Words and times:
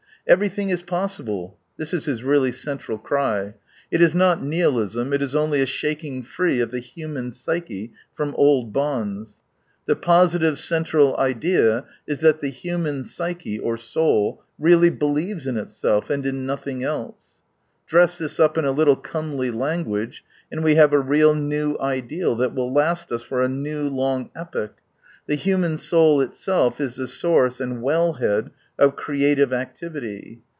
"Everything 0.31 0.69
is 0.69 0.83
possible 0.83 1.57
"■— 1.73 1.77
this 1.77 1.95
is 1.95 2.05
his 2.05 2.23
really 2.23 2.51
central 2.51 2.99
cry. 2.99 3.55
It 3.89 4.01
is 4.01 4.13
not 4.13 4.41
nihilism. 4.41 5.13
It 5.13 5.21
is 5.21 5.35
only 5.35 5.63
a 5.63 5.65
shaking 5.65 6.21
free 6.21 6.59
of 6.59 6.69
the 6.69 6.79
human 6.79 7.31
psyche 7.31 7.91
from 8.13 8.35
old 8.35 8.71
bonds. 8.71 9.41
The 9.87 9.95
positive 9.95 10.59
central 10.59 11.17
idea 11.17 11.85
is 12.05 12.19
that 12.19 12.39
the 12.39 12.49
human 12.49 13.03
psyche, 13.03 13.57
or 13.57 13.77
soul, 13.77 14.43
really 14.59 14.91
believes 14.91 15.47
in 15.47 15.57
itself, 15.57 16.11
and 16.11 16.23
in 16.23 16.45
nothing 16.45 16.83
else. 16.83 17.39
Dress 17.87 18.19
this 18.19 18.39
up 18.39 18.59
in 18.59 18.63
a 18.63 18.71
little 18.71 18.95
comely 18.95 19.49
language, 19.49 20.23
and 20.51 20.63
we 20.63 20.75
have 20.75 20.93
a 20.93 20.99
real 20.99 21.33
new 21.33 21.77
ideal, 21.81 22.35
that 22.35 22.53
will, 22.53 22.71
last 22.71 23.11
us 23.11 23.23
for 23.23 23.41
a 23.41 23.49
new, 23.49 23.89
long 23.89 24.29
epoch. 24.35 24.75
The 25.27 25.35
human 25.35 25.77
soul 25.77 26.19
itself 26.21 26.79
is 26.81 26.95
the 26.97 27.07
source 27.07 27.59
and 27.61 27.81
well 27.81 28.13
head 28.13 28.49
of 28.79 28.95
creative 28.95 29.53
activity. 29.53 30.41